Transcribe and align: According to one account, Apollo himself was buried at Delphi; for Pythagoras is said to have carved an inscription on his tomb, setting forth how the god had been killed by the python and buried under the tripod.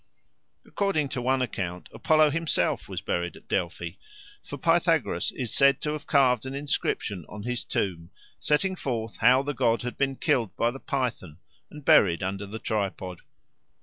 According 0.65 1.09
to 1.09 1.21
one 1.21 1.43
account, 1.43 1.87
Apollo 1.93 2.31
himself 2.31 2.89
was 2.89 3.01
buried 3.01 3.35
at 3.35 3.47
Delphi; 3.47 3.97
for 4.43 4.57
Pythagoras 4.57 5.31
is 5.33 5.53
said 5.53 5.79
to 5.81 5.91
have 5.93 6.07
carved 6.07 6.43
an 6.47 6.55
inscription 6.55 7.23
on 7.29 7.43
his 7.43 7.63
tomb, 7.63 8.09
setting 8.39 8.75
forth 8.75 9.17
how 9.17 9.43
the 9.43 9.53
god 9.53 9.83
had 9.83 9.99
been 9.99 10.15
killed 10.15 10.55
by 10.57 10.71
the 10.71 10.79
python 10.79 11.37
and 11.69 11.85
buried 11.85 12.23
under 12.23 12.47
the 12.47 12.57
tripod. 12.57 13.19